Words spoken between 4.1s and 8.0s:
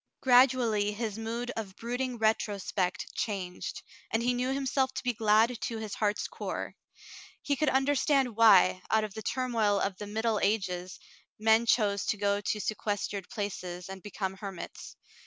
he knew himself to be glad to his heart's core. He 35